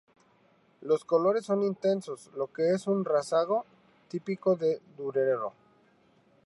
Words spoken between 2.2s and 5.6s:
lo que es un rasgo típico de Durero.